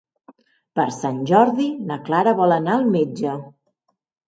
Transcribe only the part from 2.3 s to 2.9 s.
vol anar